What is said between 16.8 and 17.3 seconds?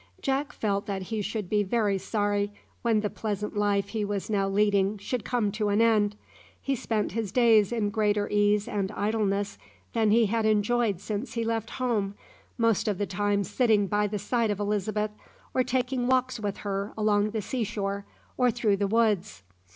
along